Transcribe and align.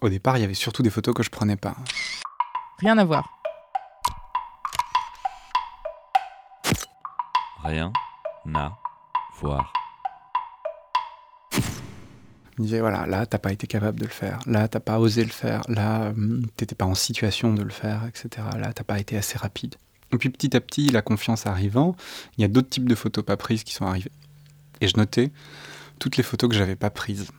Au 0.00 0.08
départ, 0.08 0.38
il 0.38 0.40
y 0.40 0.44
avait 0.44 0.54
surtout 0.54 0.82
des 0.82 0.90
photos 0.90 1.14
que 1.14 1.22
je 1.22 1.28
prenais 1.28 1.56
pas. 1.56 1.76
Rien 2.78 2.96
à 2.96 3.04
voir. 3.04 3.28
Rien 7.62 7.92
à 8.54 8.72
voir. 9.38 9.72
Il 11.52 12.62
me 12.62 12.64
disait 12.64 12.80
voilà, 12.80 13.06
là, 13.06 13.26
t'as 13.26 13.38
pas 13.38 13.52
été 13.52 13.66
capable 13.66 14.00
de 14.00 14.04
le 14.04 14.10
faire. 14.10 14.38
Là, 14.46 14.68
t'as 14.68 14.80
pas 14.80 14.98
osé 14.98 15.22
le 15.22 15.30
faire. 15.30 15.60
Là, 15.68 16.08
hum, 16.10 16.46
t'étais 16.56 16.74
pas 16.74 16.86
en 16.86 16.94
situation 16.94 17.52
de 17.52 17.62
le 17.62 17.70
faire, 17.70 18.06
etc. 18.06 18.46
Là, 18.58 18.72
t'as 18.72 18.84
pas 18.84 18.98
été 18.98 19.18
assez 19.18 19.36
rapide. 19.36 19.74
Et 20.12 20.16
puis 20.16 20.30
petit 20.30 20.56
à 20.56 20.60
petit, 20.60 20.88
la 20.88 21.02
confiance 21.02 21.46
arrivant, 21.46 21.94
il 22.38 22.42
y 22.42 22.44
a 22.44 22.48
d'autres 22.48 22.70
types 22.70 22.88
de 22.88 22.94
photos 22.94 23.24
pas 23.24 23.36
prises 23.36 23.64
qui 23.64 23.74
sont 23.74 23.86
arrivées. 23.86 24.12
Et 24.80 24.88
je 24.88 24.96
notais 24.96 25.30
toutes 25.98 26.16
les 26.16 26.22
photos 26.22 26.48
que 26.48 26.56
j'avais 26.56 26.76
pas 26.76 26.90
prises. 26.90 27.30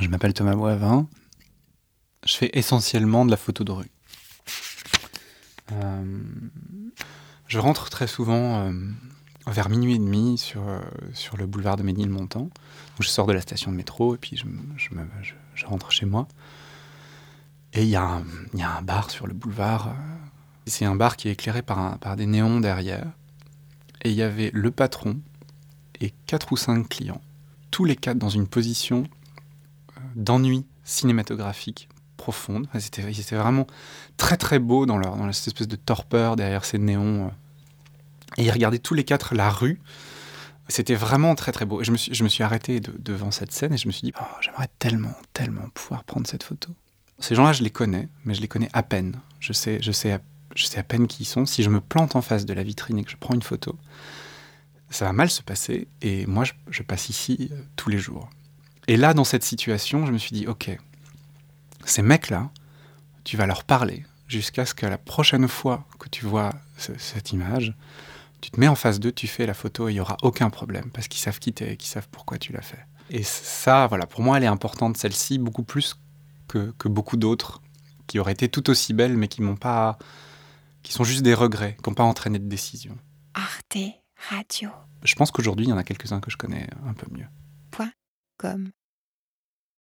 Je 0.00 0.08
m'appelle 0.08 0.34
Thomas 0.34 0.56
Boivin. 0.56 1.06
Je 2.26 2.34
fais 2.34 2.50
essentiellement 2.54 3.24
de 3.24 3.30
la 3.30 3.36
photo 3.36 3.64
de 3.64 3.70
rue. 3.70 3.90
Euh, 5.72 6.22
je 7.46 7.58
rentre 7.58 7.90
très 7.90 8.06
souvent 8.06 8.66
euh, 8.66 8.72
vers 9.46 9.68
minuit 9.68 9.94
et 9.94 9.98
demi 9.98 10.36
sur, 10.36 10.68
euh, 10.68 10.80
sur 11.12 11.36
le 11.36 11.46
boulevard 11.46 11.76
de 11.76 11.82
Ménilmontant. 11.82 12.50
je 12.98 13.08
sors 13.08 13.26
de 13.26 13.32
la 13.32 13.40
station 13.40 13.70
de 13.70 13.76
métro 13.76 14.14
et 14.14 14.18
puis 14.18 14.36
je, 14.36 15.64
rentre 15.66 15.92
chez 15.92 16.06
moi. 16.06 16.26
Et 17.72 17.82
il 17.82 17.88
y, 17.88 17.92
y 17.92 17.96
a 17.96 18.22
un 18.76 18.82
bar 18.82 19.10
sur 19.10 19.26
le 19.26 19.34
boulevard. 19.34 19.94
C'est 20.66 20.84
un 20.84 20.96
bar 20.96 21.16
qui 21.16 21.28
est 21.28 21.32
éclairé 21.32 21.62
par, 21.62 21.98
par 21.98 22.16
des 22.16 22.26
néons 22.26 22.58
derrière. 22.58 23.06
Et 24.02 24.10
il 24.10 24.16
y 24.16 24.22
avait 24.22 24.50
le 24.52 24.70
patron 24.70 25.20
et 26.00 26.12
quatre 26.26 26.52
ou 26.52 26.56
cinq 26.56 26.88
clients. 26.88 27.20
Tous 27.70 27.84
les 27.84 27.96
quatre 27.96 28.18
dans 28.18 28.28
une 28.28 28.46
position 28.46 29.08
d'ennui 30.14 30.66
cinématographique 30.84 31.88
profonde. 32.16 32.66
Ils 32.74 33.20
étaient 33.20 33.36
vraiment 33.36 33.66
très 34.16 34.36
très 34.36 34.58
beaux 34.58 34.86
dans, 34.86 35.32
cette 35.32 35.48
espèce 35.48 35.68
de 35.68 35.76
torpeur 35.76 36.36
derrière 36.36 36.64
ces 36.64 36.78
néons. 36.78 37.26
euh. 37.26 37.30
Et 38.36 38.44
ils 38.44 38.50
regardaient 38.50 38.78
tous 38.78 38.94
les 38.94 39.04
quatre 39.04 39.34
la 39.34 39.50
rue. 39.50 39.80
C'était 40.68 40.94
vraiment 40.94 41.34
très 41.34 41.52
très 41.52 41.66
beau. 41.66 41.82
Et 41.82 41.84
je 41.84 41.92
me 41.92 41.96
suis, 41.96 42.14
je 42.14 42.24
me 42.24 42.28
suis 42.28 42.42
arrêté 42.42 42.80
de- 42.80 42.94
devant 42.98 43.30
cette 43.30 43.52
scène 43.52 43.74
et 43.74 43.76
je 43.76 43.86
me 43.86 43.92
suis 43.92 44.06
dit, 44.06 44.12
oh, 44.18 44.24
j'aimerais 44.40 44.68
tellement, 44.78 45.14
tellement 45.34 45.68
pouvoir 45.74 46.04
prendre 46.04 46.26
cette 46.26 46.42
photo. 46.42 46.70
Ces 47.18 47.34
gens-là, 47.34 47.52
je 47.52 47.62
les 47.62 47.70
connais, 47.70 48.08
mais 48.24 48.34
je 48.34 48.40
les 48.40 48.48
connais 48.48 48.70
à 48.72 48.82
peine. 48.82 49.20
Je 49.40 49.52
sais, 49.52 49.78
je 49.82 49.92
sais, 49.92 50.12
à, 50.12 50.20
je 50.56 50.64
sais 50.64 50.78
à 50.78 50.82
peine 50.82 51.06
qui 51.06 51.22
ils 51.24 51.26
sont. 51.26 51.44
Si 51.46 51.62
je 51.62 51.70
me 51.70 51.80
plante 51.80 52.16
en 52.16 52.22
face 52.22 52.46
de 52.46 52.54
la 52.54 52.62
vitrine 52.62 52.98
et 52.98 53.04
que 53.04 53.10
je 53.10 53.16
prends 53.16 53.34
une 53.34 53.42
photo, 53.42 53.76
ça 54.90 55.04
va 55.04 55.12
mal 55.12 55.28
se 55.28 55.42
passer. 55.42 55.86
Et 56.02 56.26
moi, 56.26 56.44
je, 56.44 56.52
je 56.70 56.82
passe 56.82 57.08
ici 57.10 57.50
euh, 57.52 57.60
tous 57.76 57.90
les 57.90 57.98
jours. 57.98 58.28
Et 58.88 58.96
là, 58.96 59.14
dans 59.14 59.24
cette 59.24 59.44
situation, 59.44 60.06
je 60.06 60.12
me 60.12 60.18
suis 60.18 60.32
dit, 60.36 60.46
ok, 60.46 60.76
ces 61.84 62.02
mecs-là, 62.02 62.50
tu 63.24 63.36
vas 63.36 63.46
leur 63.46 63.64
parler 63.64 64.04
jusqu'à 64.28 64.66
ce 64.66 64.74
que 64.74 64.86
la 64.86 64.98
prochaine 64.98 65.48
fois 65.48 65.86
que 65.98 66.08
tu 66.08 66.24
vois 66.26 66.50
ce- 66.76 66.96
cette 66.98 67.32
image, 67.32 67.74
tu 68.40 68.50
te 68.50 68.60
mets 68.60 68.68
en 68.68 68.74
face 68.74 69.00
d'eux, 69.00 69.12
tu 69.12 69.26
fais 69.26 69.46
la 69.46 69.54
photo 69.54 69.88
et 69.88 69.92
il 69.92 69.94
n'y 69.94 70.00
aura 70.00 70.16
aucun 70.22 70.50
problème 70.50 70.90
parce 70.92 71.08
qu'ils 71.08 71.20
savent 71.20 71.38
qui 71.38 71.52
t'es 71.52 71.72
et 71.72 71.76
qu'ils 71.76 71.88
savent 71.88 72.08
pourquoi 72.10 72.36
tu 72.38 72.52
l'as 72.52 72.60
fait. 72.62 72.84
Et 73.10 73.22
ça, 73.22 73.86
voilà, 73.86 74.06
pour 74.06 74.20
moi, 74.22 74.36
elle 74.36 74.44
est 74.44 74.48
importante, 74.48 74.96
celle-ci, 74.96 75.38
beaucoup 75.38 75.62
plus 75.62 75.94
que, 76.48 76.72
que 76.78 76.88
beaucoup 76.88 77.16
d'autres 77.16 77.62
qui 78.06 78.18
auraient 78.18 78.32
été 78.32 78.48
tout 78.50 78.68
aussi 78.68 78.92
belles 78.92 79.16
mais 79.16 79.28
qui 79.28 79.40
m'ont 79.42 79.56
pas. 79.56 79.98
qui 80.82 80.92
sont 80.92 81.04
juste 81.04 81.22
des 81.22 81.32
regrets, 81.32 81.76
qui 81.82 81.88
n'ont 81.88 81.94
pas 81.94 82.04
entraîné 82.04 82.38
de 82.38 82.46
décision. 82.48 82.96
Arte 83.32 83.78
Radio. 84.28 84.68
Je 85.02 85.14
pense 85.14 85.30
qu'aujourd'hui, 85.30 85.64
il 85.64 85.70
y 85.70 85.72
en 85.72 85.78
a 85.78 85.84
quelques-uns 85.84 86.20
que 86.20 86.30
je 86.30 86.36
connais 86.36 86.66
un 86.86 86.92
peu 86.92 87.06
mieux. 87.10 87.26
Comme 88.36 88.72